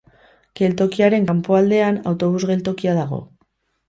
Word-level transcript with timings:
Geltokiaren 0.59 1.27
kanpoaldean 1.31 1.99
autobus 2.13 2.41
geltokia 2.53 2.97
dago. 3.01 3.21